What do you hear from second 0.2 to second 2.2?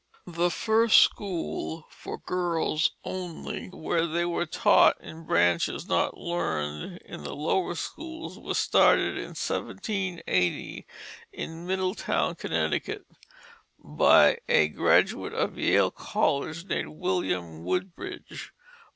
The first school for